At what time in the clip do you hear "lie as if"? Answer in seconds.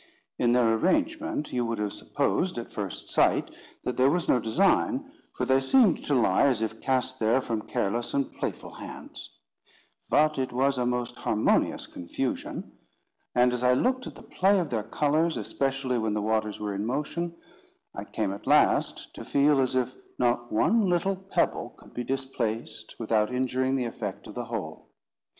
6.15-6.81